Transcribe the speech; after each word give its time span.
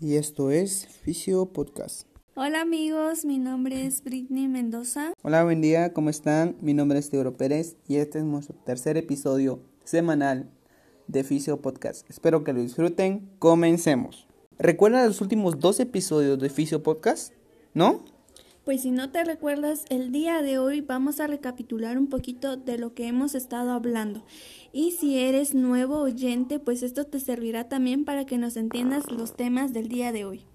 y 0.00 0.16
esto 0.16 0.50
es 0.50 0.86
Fisio 0.86 1.46
Podcast. 1.46 2.06
Hola 2.34 2.60
amigos, 2.60 3.24
mi 3.24 3.38
nombre 3.38 3.86
es 3.86 4.04
Britney 4.04 4.46
Mendoza. 4.46 5.14
Hola, 5.22 5.42
buen 5.44 5.62
día, 5.62 5.92
¿cómo 5.94 6.10
están? 6.10 6.56
Mi 6.60 6.74
nombre 6.74 6.98
es 6.98 7.08
Teodoro 7.08 7.36
Pérez 7.36 7.76
y 7.88 7.96
este 7.96 8.18
es 8.18 8.24
nuestro 8.24 8.54
tercer 8.56 8.98
episodio 8.98 9.62
semanal 9.84 10.50
de 11.06 11.24
Fisio 11.24 11.62
Podcast. 11.62 12.08
Espero 12.10 12.44
que 12.44 12.52
lo 12.52 12.60
disfruten. 12.60 13.30
Comencemos. 13.38 14.26
¿Recuerdan 14.58 15.06
los 15.06 15.20
últimos 15.20 15.60
dos 15.60 15.80
episodios 15.80 16.38
de 16.38 16.50
Fisio 16.50 16.82
Podcast? 16.82 17.32
¿No? 17.72 18.04
Pues 18.66 18.82
si 18.82 18.90
no 18.90 19.10
te 19.10 19.22
recuerdas, 19.22 19.84
el 19.90 20.10
día 20.10 20.42
de 20.42 20.58
hoy 20.58 20.80
vamos 20.80 21.20
a 21.20 21.28
recapitular 21.28 21.96
un 21.98 22.08
poquito 22.08 22.56
de 22.56 22.78
lo 22.78 22.94
que 22.94 23.06
hemos 23.06 23.36
estado 23.36 23.70
hablando. 23.70 24.24
Y 24.72 24.90
si 24.90 25.20
eres 25.20 25.54
nuevo 25.54 26.00
oyente, 26.00 26.58
pues 26.58 26.82
esto 26.82 27.04
te 27.04 27.20
servirá 27.20 27.68
también 27.68 28.04
para 28.04 28.26
que 28.26 28.38
nos 28.38 28.56
entiendas 28.56 29.08
los 29.12 29.36
temas 29.36 29.72
del 29.72 29.86
día 29.86 30.10
de 30.10 30.24
hoy. 30.24 30.46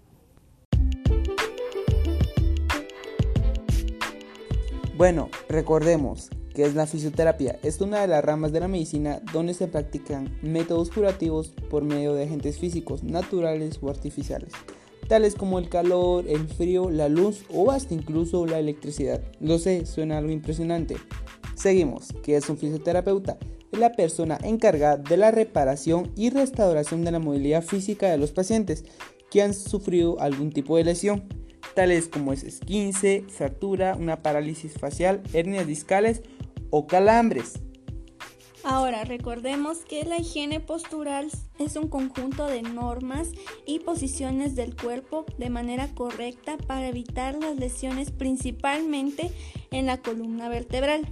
Bueno, 4.98 5.30
recordemos 5.48 6.32
que 6.54 6.63
es 6.63 6.76
la 6.76 6.88
fisioterapia. 6.88 7.59
Es 7.63 7.80
una 7.80 8.02
de 8.02 8.07
las 8.07 8.26
ramas 8.26 8.52
de 8.52 8.59
la 8.59 8.68
medicina 8.68 9.21
donde 9.32 9.54
se 9.54 9.70
practican 9.70 10.38
métodos 10.41 10.90
curativos 10.90 11.54
por 11.70 11.85
medio 11.85 12.13
de 12.13 12.26
agentes 12.26 12.59
físicos, 12.59 13.04
naturales 13.04 13.80
o 13.82 13.90
artificiales 13.90 14.52
tales 15.11 15.35
como 15.35 15.59
el 15.59 15.67
calor, 15.67 16.23
el 16.25 16.47
frío, 16.47 16.89
la 16.89 17.09
luz 17.09 17.43
o 17.49 17.71
hasta 17.71 17.93
incluso 17.93 18.45
la 18.45 18.59
electricidad. 18.59 19.21
Lo 19.41 19.59
sé, 19.59 19.85
suena 19.85 20.17
algo 20.17 20.31
impresionante. 20.31 20.95
Seguimos, 21.53 22.13
¿qué 22.23 22.37
es 22.37 22.49
un 22.49 22.57
fisioterapeuta? 22.57 23.37
Es 23.73 23.77
la 23.77 23.91
persona 23.91 24.39
encargada 24.41 24.95
de 24.95 25.17
la 25.17 25.31
reparación 25.31 26.13
y 26.15 26.29
restauración 26.29 27.03
de 27.03 27.11
la 27.11 27.20
movilidad 27.20 27.61
física 27.61 28.09
de 28.09 28.17
los 28.17 28.31
pacientes 28.31 28.85
que 29.29 29.41
han 29.41 29.53
sufrido 29.53 30.18
algún 30.21 30.53
tipo 30.53 30.77
de 30.77 30.85
lesión, 30.85 31.25
tales 31.75 32.07
como 32.07 32.31
es 32.31 32.46
esquince, 32.46 33.25
fractura, 33.27 33.98
una 33.99 34.23
parálisis 34.23 34.75
facial, 34.75 35.21
hernias 35.34 35.68
discales 35.68 36.21
o 36.70 36.87
calambres. 36.87 37.59
Ahora, 38.63 39.05
recordemos 39.05 39.79
que 39.79 40.04
la 40.04 40.17
higiene 40.17 40.59
postural 40.59 41.29
es 41.57 41.76
un 41.76 41.87
conjunto 41.87 42.45
de 42.45 42.62
normas 42.62 43.29
y 43.65 43.79
posiciones 43.79 44.55
del 44.55 44.76
cuerpo 44.76 45.26
de 45.40 45.49
manera 45.49 45.87
correcta 45.95 46.57
para 46.57 46.87
evitar 46.87 47.35
las 47.35 47.57
lesiones 47.57 48.12
principalmente 48.12 49.31
en 49.71 49.87
la 49.87 49.98
columna 49.98 50.48
vertebral. 50.48 51.07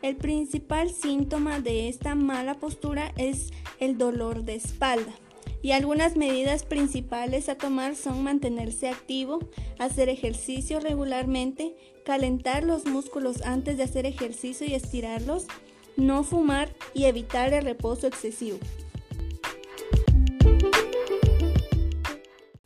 El 0.00 0.16
principal 0.16 0.90
síntoma 0.90 1.60
de 1.60 1.88
esta 1.88 2.14
mala 2.14 2.54
postura 2.54 3.12
es 3.16 3.50
el 3.78 3.98
dolor 3.98 4.44
de 4.44 4.54
espalda. 4.54 5.12
Y 5.62 5.72
algunas 5.72 6.16
medidas 6.16 6.64
principales 6.64 7.48
a 7.48 7.56
tomar 7.56 7.96
son 7.96 8.22
mantenerse 8.22 8.88
activo, 8.88 9.40
hacer 9.78 10.08
ejercicio 10.08 10.80
regularmente, 10.80 11.74
calentar 12.04 12.62
los 12.62 12.86
músculos 12.86 13.42
antes 13.42 13.76
de 13.76 13.82
hacer 13.82 14.06
ejercicio 14.06 14.66
y 14.66 14.74
estirarlos, 14.74 15.46
no 15.96 16.24
fumar 16.24 16.74
y 16.94 17.04
evitar 17.04 17.52
el 17.52 17.64
reposo 17.64 18.06
excesivo. 18.06 18.58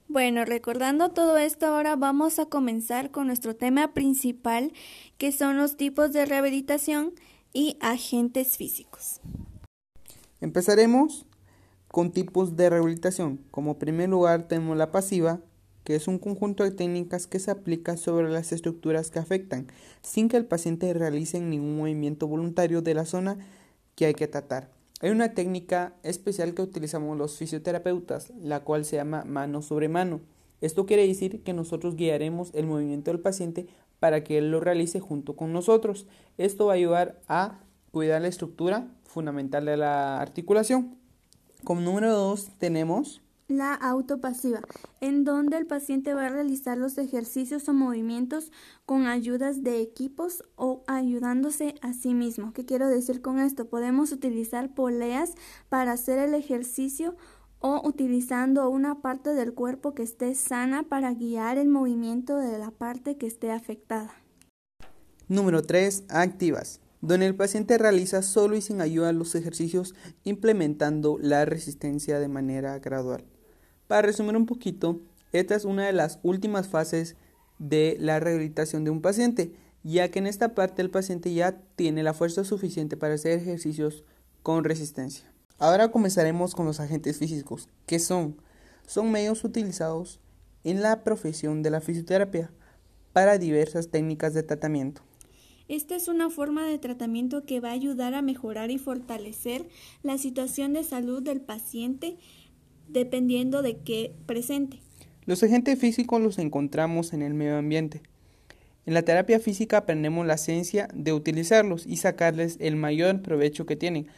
Bueno, 0.08 0.44
recordando 0.44 1.10
todo 1.10 1.38
esto, 1.38 1.66
ahora 1.66 1.94
vamos 1.94 2.40
a 2.40 2.46
comenzar 2.46 3.12
con 3.12 3.28
nuestro 3.28 3.54
tema 3.54 3.94
principal, 3.94 4.72
que 5.18 5.30
son 5.30 5.56
los 5.56 5.76
tipos 5.76 6.12
de 6.12 6.26
rehabilitación 6.26 7.12
y 7.52 7.76
agentes 7.80 8.56
físicos. 8.56 9.20
Empezaremos 10.40 11.26
con 11.88 12.10
tipos 12.12 12.56
de 12.56 12.70
rehabilitación. 12.70 13.40
Como 13.50 13.78
primer 13.78 14.08
lugar 14.08 14.48
tenemos 14.48 14.76
la 14.76 14.90
pasiva, 14.90 15.40
que 15.90 15.96
es 15.96 16.06
un 16.06 16.20
conjunto 16.20 16.62
de 16.62 16.70
técnicas 16.70 17.26
que 17.26 17.40
se 17.40 17.50
aplica 17.50 17.96
sobre 17.96 18.30
las 18.30 18.52
estructuras 18.52 19.10
que 19.10 19.18
afectan, 19.18 19.66
sin 20.02 20.28
que 20.28 20.36
el 20.36 20.46
paciente 20.46 20.94
realice 20.94 21.40
ningún 21.40 21.78
movimiento 21.78 22.28
voluntario 22.28 22.80
de 22.80 22.94
la 22.94 23.04
zona 23.04 23.38
que 23.96 24.06
hay 24.06 24.14
que 24.14 24.28
tratar. 24.28 24.70
Hay 25.00 25.10
una 25.10 25.34
técnica 25.34 25.96
especial 26.04 26.54
que 26.54 26.62
utilizamos 26.62 27.18
los 27.18 27.36
fisioterapeutas, 27.38 28.32
la 28.40 28.60
cual 28.60 28.84
se 28.84 28.98
llama 28.98 29.24
mano 29.24 29.62
sobre 29.62 29.88
mano. 29.88 30.20
Esto 30.60 30.86
quiere 30.86 31.04
decir 31.08 31.42
que 31.42 31.54
nosotros 31.54 31.96
guiaremos 31.96 32.54
el 32.54 32.68
movimiento 32.68 33.10
del 33.10 33.18
paciente 33.18 33.66
para 33.98 34.22
que 34.22 34.38
él 34.38 34.52
lo 34.52 34.60
realice 34.60 35.00
junto 35.00 35.34
con 35.34 35.52
nosotros. 35.52 36.06
Esto 36.38 36.66
va 36.66 36.74
a 36.74 36.76
ayudar 36.76 37.20
a 37.26 37.64
cuidar 37.90 38.22
la 38.22 38.28
estructura 38.28 38.86
fundamental 39.02 39.64
de 39.64 39.76
la 39.76 40.20
articulación. 40.20 40.96
Como 41.64 41.80
número 41.80 42.14
dos 42.14 42.50
tenemos 42.58 43.22
la 43.50 43.74
autopasiva, 43.74 44.60
en 45.00 45.24
donde 45.24 45.56
el 45.56 45.66
paciente 45.66 46.14
va 46.14 46.26
a 46.26 46.28
realizar 46.28 46.78
los 46.78 46.98
ejercicios 46.98 47.68
o 47.68 47.72
movimientos 47.72 48.52
con 48.86 49.06
ayudas 49.06 49.62
de 49.62 49.80
equipos 49.80 50.44
o 50.56 50.82
ayudándose 50.86 51.74
a 51.82 51.92
sí 51.92 52.14
mismo. 52.14 52.52
¿Qué 52.52 52.64
quiero 52.64 52.88
decir 52.88 53.20
con 53.20 53.38
esto? 53.38 53.68
Podemos 53.68 54.12
utilizar 54.12 54.74
poleas 54.74 55.34
para 55.68 55.92
hacer 55.92 56.18
el 56.18 56.34
ejercicio 56.34 57.16
o 57.58 57.86
utilizando 57.86 58.68
una 58.70 59.02
parte 59.02 59.34
del 59.34 59.52
cuerpo 59.52 59.94
que 59.94 60.02
esté 60.02 60.34
sana 60.34 60.84
para 60.84 61.12
guiar 61.12 61.58
el 61.58 61.68
movimiento 61.68 62.36
de 62.36 62.58
la 62.58 62.70
parte 62.70 63.16
que 63.18 63.26
esté 63.26 63.50
afectada. 63.50 64.14
Número 65.28 65.62
3. 65.62 66.04
Activas 66.08 66.80
donde 67.00 67.26
el 67.26 67.34
paciente 67.34 67.78
realiza 67.78 68.22
solo 68.22 68.56
y 68.56 68.60
sin 68.60 68.80
ayuda 68.80 69.12
los 69.12 69.34
ejercicios 69.34 69.94
implementando 70.24 71.18
la 71.20 71.44
resistencia 71.44 72.18
de 72.18 72.28
manera 72.28 72.78
gradual. 72.78 73.24
Para 73.90 74.02
resumir 74.02 74.36
un 74.36 74.46
poquito, 74.46 75.00
esta 75.32 75.56
es 75.56 75.64
una 75.64 75.84
de 75.84 75.92
las 75.92 76.20
últimas 76.22 76.68
fases 76.68 77.16
de 77.58 77.96
la 77.98 78.20
rehabilitación 78.20 78.84
de 78.84 78.90
un 78.92 79.02
paciente, 79.02 79.52
ya 79.82 80.12
que 80.12 80.20
en 80.20 80.28
esta 80.28 80.54
parte 80.54 80.80
el 80.80 80.90
paciente 80.90 81.34
ya 81.34 81.60
tiene 81.74 82.04
la 82.04 82.14
fuerza 82.14 82.44
suficiente 82.44 82.96
para 82.96 83.14
hacer 83.14 83.40
ejercicios 83.40 84.04
con 84.44 84.62
resistencia. 84.62 85.32
Ahora 85.58 85.90
comenzaremos 85.90 86.54
con 86.54 86.66
los 86.66 86.78
agentes 86.78 87.18
físicos, 87.18 87.68
que 87.86 87.98
son, 87.98 88.36
son 88.86 89.10
medios 89.10 89.42
utilizados 89.42 90.20
en 90.62 90.82
la 90.82 91.02
profesión 91.02 91.64
de 91.64 91.70
la 91.70 91.80
fisioterapia 91.80 92.52
para 93.12 93.38
diversas 93.38 93.88
técnicas 93.88 94.34
de 94.34 94.44
tratamiento. 94.44 95.02
Esta 95.70 95.94
es 95.94 96.08
una 96.08 96.30
forma 96.30 96.66
de 96.66 96.78
tratamiento 96.78 97.44
que 97.44 97.60
va 97.60 97.68
a 97.68 97.74
ayudar 97.74 98.14
a 98.14 98.22
mejorar 98.22 98.72
y 98.72 98.78
fortalecer 98.78 99.68
la 100.02 100.18
situación 100.18 100.72
de 100.72 100.82
salud 100.82 101.22
del 101.22 101.40
paciente 101.40 102.18
dependiendo 102.92 103.62
de 103.62 103.78
qué 103.78 104.14
presente. 104.26 104.80
Los 105.26 105.42
agentes 105.42 105.78
físicos 105.78 106.20
los 106.20 106.38
encontramos 106.38 107.12
en 107.12 107.22
el 107.22 107.34
medio 107.34 107.56
ambiente. 107.56 108.02
En 108.86 108.94
la 108.94 109.02
terapia 109.02 109.38
física 109.38 109.78
aprendemos 109.78 110.26
la 110.26 110.38
ciencia 110.38 110.88
de 110.94 111.12
utilizarlos 111.12 111.86
y 111.86 111.96
sacarles 111.96 112.56
el 112.60 112.76
mayor 112.76 113.22
provecho 113.22 113.66
que 113.66 113.76
tienen 113.76 114.08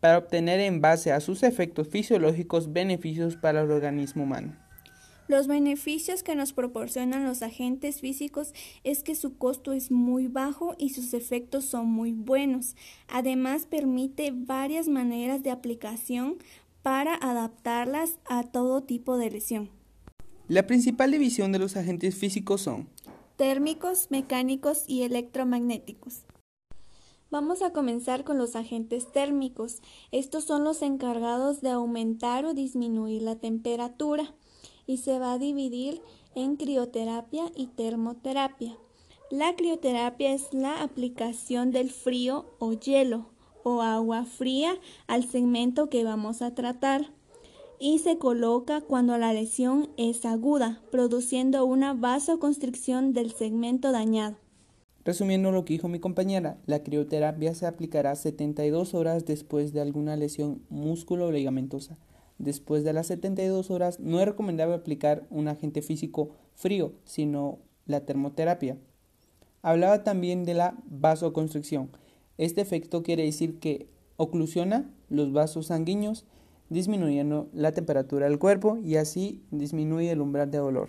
para 0.00 0.18
obtener 0.18 0.60
en 0.60 0.80
base 0.80 1.12
a 1.12 1.20
sus 1.20 1.42
efectos 1.42 1.88
fisiológicos 1.88 2.72
beneficios 2.72 3.36
para 3.36 3.62
el 3.62 3.70
organismo 3.70 4.24
humano. 4.24 4.56
Los 5.28 5.46
beneficios 5.46 6.24
que 6.24 6.34
nos 6.34 6.52
proporcionan 6.52 7.24
los 7.24 7.42
agentes 7.42 8.00
físicos 8.00 8.52
es 8.82 9.04
que 9.04 9.14
su 9.14 9.38
costo 9.38 9.72
es 9.72 9.92
muy 9.92 10.26
bajo 10.26 10.74
y 10.76 10.88
sus 10.88 11.14
efectos 11.14 11.64
son 11.64 11.86
muy 11.86 12.10
buenos. 12.10 12.74
Además, 13.06 13.64
permite 13.64 14.32
varias 14.34 14.88
maneras 14.88 15.44
de 15.44 15.52
aplicación 15.52 16.38
para 16.82 17.14
adaptarlas 17.14 18.18
a 18.28 18.44
todo 18.44 18.82
tipo 18.82 19.16
de 19.16 19.30
lesión. 19.30 19.70
La 20.48 20.66
principal 20.66 21.10
división 21.10 21.52
de 21.52 21.58
los 21.58 21.76
agentes 21.76 22.14
físicos 22.14 22.62
son 22.62 22.88
térmicos, 23.36 24.08
mecánicos 24.10 24.84
y 24.86 25.02
electromagnéticos. 25.02 26.24
Vamos 27.30 27.62
a 27.62 27.72
comenzar 27.72 28.24
con 28.24 28.38
los 28.38 28.56
agentes 28.56 29.12
térmicos. 29.12 29.80
Estos 30.10 30.44
son 30.44 30.64
los 30.64 30.82
encargados 30.82 31.60
de 31.60 31.70
aumentar 31.70 32.44
o 32.44 32.54
disminuir 32.54 33.22
la 33.22 33.36
temperatura 33.36 34.34
y 34.86 34.96
se 34.96 35.20
va 35.20 35.34
a 35.34 35.38
dividir 35.38 36.02
en 36.34 36.56
crioterapia 36.56 37.44
y 37.54 37.68
termoterapia. 37.68 38.76
La 39.30 39.54
crioterapia 39.54 40.34
es 40.34 40.52
la 40.52 40.82
aplicación 40.82 41.70
del 41.70 41.90
frío 41.90 42.46
o 42.58 42.72
hielo 42.72 43.30
o 43.62 43.82
agua 43.82 44.24
fría 44.24 44.74
al 45.06 45.24
segmento 45.24 45.88
que 45.88 46.04
vamos 46.04 46.42
a 46.42 46.54
tratar 46.54 47.12
y 47.78 47.98
se 47.98 48.18
coloca 48.18 48.82
cuando 48.82 49.16
la 49.16 49.32
lesión 49.32 49.88
es 49.96 50.26
aguda, 50.26 50.82
produciendo 50.90 51.64
una 51.64 51.94
vasoconstricción 51.94 53.14
del 53.14 53.32
segmento 53.32 53.90
dañado. 53.90 54.36
Resumiendo 55.02 55.50
lo 55.50 55.64
que 55.64 55.72
dijo 55.72 55.88
mi 55.88 55.98
compañera, 55.98 56.58
la 56.66 56.82
crioterapia 56.82 57.54
se 57.54 57.66
aplicará 57.66 58.14
72 58.14 58.92
horas 58.92 59.24
después 59.24 59.72
de 59.72 59.80
alguna 59.80 60.14
lesión 60.16 60.62
músculo 60.68 61.32
ligamentosa. 61.32 61.96
Después 62.36 62.84
de 62.84 62.92
las 62.92 63.06
72 63.06 63.70
horas 63.70 63.98
no 63.98 64.20
es 64.20 64.26
recomendable 64.26 64.74
aplicar 64.74 65.26
un 65.30 65.48
agente 65.48 65.80
físico 65.80 66.30
frío, 66.54 66.92
sino 67.04 67.58
la 67.86 68.00
termoterapia. 68.00 68.76
Hablaba 69.62 70.04
también 70.04 70.44
de 70.44 70.54
la 70.54 70.74
vasoconstricción. 70.84 71.90
Este 72.40 72.62
efecto 72.62 73.02
quiere 73.02 73.24
decir 73.24 73.58
que 73.58 73.86
oclusiona 74.16 74.90
los 75.10 75.30
vasos 75.30 75.66
sanguíneos 75.66 76.24
disminuyendo 76.70 77.50
la 77.52 77.72
temperatura 77.72 78.26
del 78.26 78.38
cuerpo 78.38 78.78
y 78.82 78.96
así 78.96 79.42
disminuye 79.50 80.10
el 80.10 80.22
umbral 80.22 80.50
de 80.50 80.56
dolor. 80.56 80.88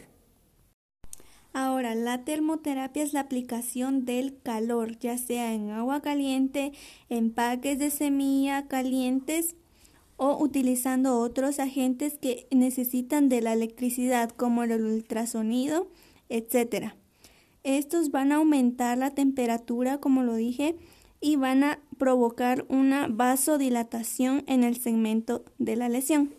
Ahora, 1.51 1.93
la 1.93 2.23
termoterapia 2.23 3.03
es 3.03 3.11
la 3.11 3.19
aplicación 3.19 4.05
del 4.05 4.39
calor, 4.41 4.97
ya 4.97 5.17
sea 5.17 5.53
en 5.53 5.71
agua 5.71 5.99
caliente, 5.99 6.71
empaques 7.09 7.79
de 7.79 7.89
semilla 7.89 8.69
calientes 8.69 9.57
o 10.15 10.41
utilizando 10.41 11.19
otros 11.19 11.59
agentes 11.59 12.17
que 12.17 12.47
necesitan 12.51 13.27
de 13.27 13.41
la 13.41 13.51
electricidad 13.51 14.29
como 14.29 14.63
el 14.63 14.85
ultrasonido, 14.85 15.89
etc. 16.29 16.93
Estos 17.65 18.09
van 18.09 18.31
a 18.31 18.35
aumentar 18.35 18.97
la 18.97 19.11
temperatura, 19.11 19.97
como 19.97 20.23
lo 20.23 20.35
dije, 20.35 20.77
y 21.21 21.35
van 21.35 21.63
a 21.63 21.79
provocar 21.97 22.65
una 22.67 23.07
vasodilatación 23.07 24.43
en 24.47 24.63
el 24.63 24.75
segmento 24.77 25.45
de 25.59 25.75
la 25.75 25.87
lesión. 25.87 26.33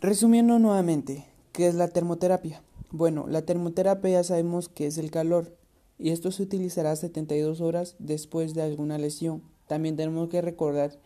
Resumiendo 0.00 0.58
nuevamente, 0.58 1.26
¿qué 1.52 1.68
es 1.68 1.74
la 1.74 1.88
termoterapia? 1.88 2.62
Bueno, 2.90 3.26
la 3.28 3.42
termoterapia 3.42 4.10
ya 4.10 4.24
sabemos 4.24 4.68
que 4.68 4.86
es 4.86 4.98
el 4.98 5.10
calor 5.10 5.56
y 5.98 6.10
esto 6.10 6.30
se 6.32 6.42
utilizará 6.42 6.96
72 6.96 7.60
horas 7.60 7.96
después 7.98 8.54
de 8.54 8.62
alguna 8.62 8.98
lesión. 8.98 9.42
También 9.66 9.96
tenemos 9.96 10.28
que 10.28 10.40
recordar 10.40 10.98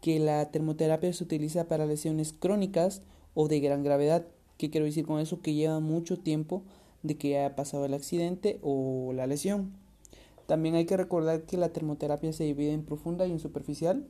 que 0.00 0.18
la 0.18 0.50
termoterapia 0.50 1.12
se 1.12 1.24
utiliza 1.24 1.66
para 1.66 1.86
lesiones 1.86 2.32
crónicas 2.32 3.02
o 3.32 3.48
de 3.48 3.60
gran 3.60 3.82
gravedad. 3.82 4.26
¿Qué 4.58 4.70
quiero 4.70 4.86
decir 4.86 5.06
con 5.06 5.18
eso? 5.18 5.40
Que 5.40 5.54
lleva 5.54 5.80
mucho 5.80 6.18
tiempo 6.18 6.62
de 7.02 7.16
que 7.16 7.38
haya 7.38 7.56
pasado 7.56 7.84
el 7.86 7.94
accidente 7.94 8.58
o 8.62 9.12
la 9.14 9.26
lesión. 9.26 9.72
También 10.46 10.74
hay 10.74 10.86
que 10.86 10.96
recordar 10.96 11.42
que 11.42 11.56
la 11.56 11.70
termoterapia 11.70 12.32
se 12.32 12.44
divide 12.44 12.72
en 12.72 12.84
profunda 12.84 13.26
y 13.26 13.32
en 13.32 13.38
superficial. 13.38 14.06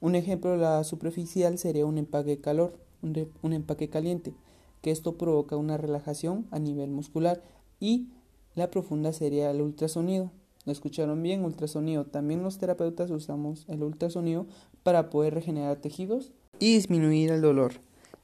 Un 0.00 0.14
ejemplo 0.14 0.52
de 0.52 0.58
la 0.58 0.84
superficial 0.84 1.58
sería 1.58 1.86
un 1.86 1.98
empaque 1.98 2.40
calor, 2.40 2.78
un, 3.02 3.52
empaque 3.52 3.88
caliente, 3.88 4.34
que 4.82 4.90
esto 4.90 5.16
provoca 5.16 5.56
una 5.56 5.76
relajación 5.76 6.46
a 6.50 6.58
nivel 6.58 6.90
muscular 6.90 7.42
y 7.80 8.08
la 8.54 8.70
profunda 8.70 9.12
sería 9.12 9.50
el 9.50 9.60
ultrasonido. 9.62 10.30
¿Lo 10.66 10.72
escucharon 10.72 11.22
bien? 11.22 11.44
Ultrasonido. 11.44 12.04
También 12.04 12.42
los 12.42 12.58
terapeutas 12.58 13.10
usamos 13.10 13.64
el 13.68 13.82
ultrasonido 13.82 14.46
para 14.82 15.08
poder 15.08 15.34
regenerar 15.34 15.76
tejidos 15.76 16.32
y 16.58 16.74
disminuir 16.74 17.30
el 17.30 17.40
dolor. 17.40 17.72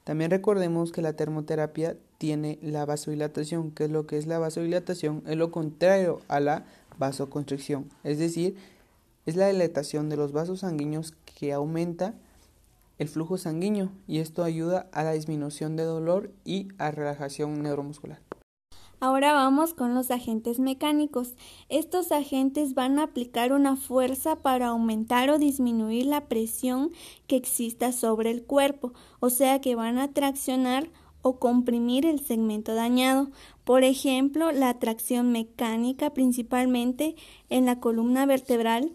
También 0.05 0.31
recordemos 0.31 0.93
que 0.93 1.03
la 1.03 1.15
termoterapia 1.15 1.97
tiene 2.19 2.59
la 2.63 2.85
vasodilatación, 2.85 3.73
que 3.73 3.85
es 3.85 3.91
lo 3.91 4.07
que 4.07 4.19
es 4.19 4.27
la 4.27 4.39
vasodilatación, 4.39 5.23
es 5.27 5.37
lo 5.37 5.51
contrario 5.51 6.21
a 6.29 6.39
la 6.39 6.65
vasoconstricción, 6.99 7.89
es 8.05 8.19
decir, 8.19 8.57
es 9.27 9.37
la 9.37 9.49
dilatación 9.49 10.09
de 10.09 10.17
los 10.17 10.33
vasos 10.33 10.61
sanguíneos 10.61 11.15
que 11.39 11.53
aumenta 11.53 12.15
el 12.99 13.09
flujo 13.09 13.37
sanguíneo 13.39 13.91
y 14.07 14.21
esto 14.21 14.43
ayuda 14.43 14.89
a 14.93 15.03
la 15.03 15.13
disminución 15.13 15.77
de 15.77 15.85
dolor 15.85 16.33
y 16.45 16.69
a 16.79 16.91
relajación 16.91 17.63
neuromuscular. 17.63 18.21
Ahora 18.99 19.35
vamos 19.35 19.75
con 19.75 19.95
los 19.95 20.11
agentes 20.11 20.59
mecánicos. 20.59 21.35
Estos 21.69 22.13
agentes 22.13 22.73
van 22.73 22.99
a 22.99 23.05
aplicar 23.05 23.53
una 23.53 23.77
fuerza 23.77 24.37
para 24.37 24.69
aumentar 24.69 25.29
o 25.29 25.39
disminuir 25.39 26.07
la 26.07 26.29
presión 26.29 26.93
que 27.27 27.37
exista 27.37 27.93
sobre 27.93 28.31
el 28.31 28.45
cuerpo, 28.45 28.95
o 29.21 29.29
sea 29.29 29.61
que 29.61 29.75
van 29.75 29.99
a 29.99 30.15
traccionar 30.15 30.89
o 31.27 31.41
comprimir 31.41 32.07
el 32.07 32.25
segmento 32.25 32.77
dañado. 32.77 33.33
Por 33.65 33.83
ejemplo, 33.83 34.53
la 34.53 34.79
tracción 34.79 35.33
mecánica 35.33 36.15
principalmente 36.15 37.17
en 37.51 37.67
la 37.67 37.81
columna 37.81 38.27
vertebral, 38.27 38.93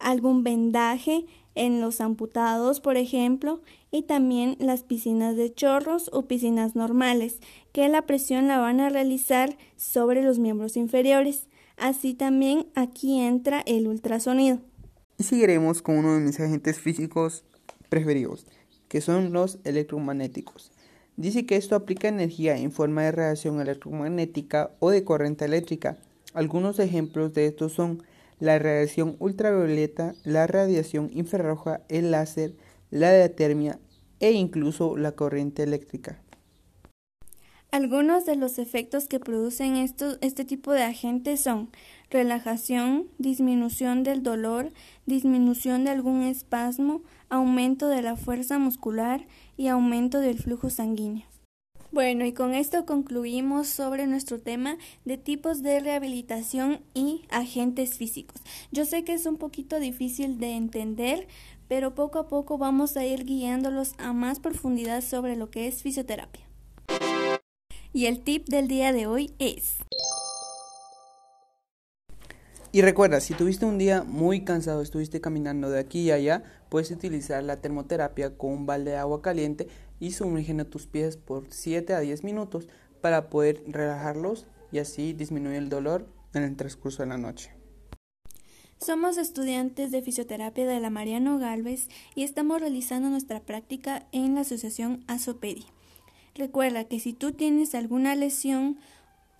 algún 0.00 0.42
vendaje 0.42 1.26
en 1.54 1.80
los 1.80 2.00
amputados, 2.00 2.80
por 2.80 2.96
ejemplo, 2.96 3.60
y 3.92 4.02
también 4.02 4.56
las 4.58 4.82
piscinas 4.82 5.36
de 5.36 5.54
chorros 5.54 6.10
o 6.12 6.26
piscinas 6.26 6.74
normales, 6.74 7.38
que 7.70 7.88
la 7.88 8.02
presión 8.02 8.48
la 8.48 8.58
van 8.58 8.80
a 8.80 8.90
realizar 8.90 9.56
sobre 9.76 10.24
los 10.24 10.40
miembros 10.40 10.76
inferiores. 10.76 11.46
Así 11.76 12.12
también 12.12 12.66
aquí 12.74 13.20
entra 13.20 13.60
el 13.66 13.86
ultrasonido. 13.86 14.58
Y 15.16 15.22
seguiremos 15.22 15.80
con 15.80 15.98
uno 15.98 16.14
de 16.14 16.20
mis 16.22 16.40
agentes 16.40 16.80
físicos 16.80 17.44
preferidos, 17.88 18.46
que 18.88 19.00
son 19.00 19.32
los 19.32 19.60
electromagnéticos. 19.62 20.72
Dice 21.18 21.46
que 21.46 21.56
esto 21.56 21.74
aplica 21.74 22.06
energía 22.06 22.56
en 22.56 22.70
forma 22.70 23.02
de 23.02 23.10
radiación 23.10 23.60
electromagnética 23.60 24.70
o 24.78 24.90
de 24.90 25.02
corriente 25.02 25.44
eléctrica. 25.46 25.98
Algunos 26.32 26.78
ejemplos 26.78 27.34
de 27.34 27.46
estos 27.46 27.72
son 27.72 28.04
la 28.38 28.60
radiación 28.60 29.16
ultravioleta, 29.18 30.14
la 30.22 30.46
radiación 30.46 31.10
infrarroja, 31.12 31.80
el 31.88 32.12
láser, 32.12 32.54
la 32.90 33.12
diatermia 33.12 33.80
e 34.20 34.30
incluso 34.30 34.96
la 34.96 35.10
corriente 35.10 35.64
eléctrica. 35.64 36.22
Algunos 37.70 38.24
de 38.24 38.34
los 38.34 38.58
efectos 38.58 39.08
que 39.08 39.20
producen 39.20 39.76
este 39.76 40.44
tipo 40.46 40.72
de 40.72 40.84
agentes 40.84 41.42
son 41.42 41.68
relajación, 42.08 43.08
disminución 43.18 44.04
del 44.04 44.22
dolor, 44.22 44.72
disminución 45.04 45.84
de 45.84 45.90
algún 45.90 46.22
espasmo, 46.22 47.02
aumento 47.28 47.88
de 47.88 48.00
la 48.00 48.16
fuerza 48.16 48.58
muscular 48.58 49.26
y 49.58 49.68
aumento 49.68 50.20
del 50.20 50.38
flujo 50.38 50.70
sanguíneo. 50.70 51.26
Bueno, 51.92 52.24
y 52.24 52.32
con 52.32 52.54
esto 52.54 52.86
concluimos 52.86 53.68
sobre 53.68 54.06
nuestro 54.06 54.40
tema 54.40 54.78
de 55.04 55.18
tipos 55.18 55.62
de 55.62 55.80
rehabilitación 55.80 56.80
y 56.94 57.26
agentes 57.28 57.98
físicos. 57.98 58.40
Yo 58.72 58.86
sé 58.86 59.04
que 59.04 59.12
es 59.12 59.26
un 59.26 59.36
poquito 59.36 59.78
difícil 59.78 60.38
de 60.38 60.52
entender, 60.52 61.28
pero 61.68 61.94
poco 61.94 62.18
a 62.18 62.28
poco 62.28 62.56
vamos 62.56 62.96
a 62.96 63.04
ir 63.04 63.24
guiándolos 63.26 63.92
a 63.98 64.14
más 64.14 64.40
profundidad 64.40 65.02
sobre 65.02 65.36
lo 65.36 65.50
que 65.50 65.68
es 65.68 65.82
fisioterapia. 65.82 66.47
Y 67.92 68.06
el 68.06 68.22
tip 68.22 68.46
del 68.48 68.68
día 68.68 68.92
de 68.92 69.06
hoy 69.06 69.32
es... 69.38 69.78
Y 72.70 72.82
recuerda, 72.82 73.20
si 73.20 73.32
tuviste 73.32 73.64
un 73.64 73.78
día 73.78 74.02
muy 74.02 74.44
cansado, 74.44 74.82
estuviste 74.82 75.22
caminando 75.22 75.70
de 75.70 75.80
aquí 75.80 76.00
y 76.00 76.10
allá, 76.10 76.42
puedes 76.68 76.90
utilizar 76.90 77.42
la 77.42 77.62
termoterapia 77.62 78.36
con 78.36 78.50
un 78.50 78.66
balde 78.66 78.90
de 78.90 78.98
agua 78.98 79.22
caliente 79.22 79.68
y 80.00 80.10
sumergen 80.10 80.62
tus 80.68 80.86
pies 80.86 81.16
por 81.16 81.46
7 81.48 81.94
a 81.94 82.00
10 82.00 82.24
minutos 82.24 82.68
para 83.00 83.30
poder 83.30 83.62
relajarlos 83.66 84.46
y 84.70 84.80
así 84.80 85.14
disminuir 85.14 85.56
el 85.56 85.70
dolor 85.70 86.06
en 86.34 86.42
el 86.42 86.56
transcurso 86.56 87.02
de 87.02 87.08
la 87.08 87.16
noche. 87.16 87.52
Somos 88.78 89.16
estudiantes 89.16 89.90
de 89.90 90.02
fisioterapia 90.02 90.66
de 90.66 90.78
la 90.78 90.90
Mariano 90.90 91.38
Galvez 91.38 91.88
y 92.14 92.22
estamos 92.22 92.60
realizando 92.60 93.08
nuestra 93.08 93.40
práctica 93.40 94.06
en 94.12 94.34
la 94.34 94.42
asociación 94.42 95.04
Asopedi. 95.08 95.64
Recuerda 96.38 96.84
que 96.84 97.00
si 97.00 97.12
tú 97.14 97.32
tienes 97.32 97.74
alguna 97.74 98.14
lesión 98.14 98.78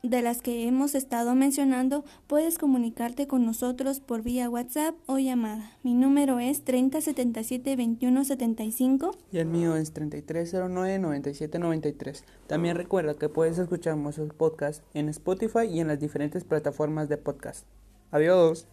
de 0.02 0.20
las 0.20 0.42
que 0.42 0.66
hemos 0.66 0.96
estado 0.96 1.36
mencionando, 1.36 2.04
puedes 2.26 2.58
comunicarte 2.58 3.28
con 3.28 3.46
nosotros 3.46 4.00
por 4.00 4.22
vía 4.22 4.50
WhatsApp 4.50 4.96
o 5.06 5.20
llamada. 5.20 5.76
Mi 5.84 5.94
número 5.94 6.40
es 6.40 6.64
3077-2175 6.64 9.16
y 9.30 9.38
el 9.38 9.46
mío 9.46 9.76
es 9.76 9.94
3309-9793. 9.94 12.24
También 12.48 12.74
recuerda 12.76 13.14
que 13.14 13.28
puedes 13.28 13.58
escuchar 13.58 13.96
nuestros 13.96 14.34
podcasts 14.34 14.82
en 14.92 15.08
Spotify 15.08 15.66
y 15.70 15.78
en 15.78 15.86
las 15.86 16.00
diferentes 16.00 16.42
plataformas 16.42 17.08
de 17.08 17.16
podcast. 17.16 17.64
Adiós. 18.10 18.66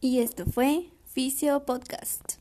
Y 0.00 0.20
esto 0.20 0.46
fue 0.46 0.94
Fisio 1.14 1.64
Podcast. 1.64 2.38